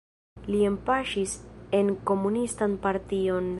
[0.51, 1.35] Li enpaŝis
[1.81, 3.49] en komunistan partion.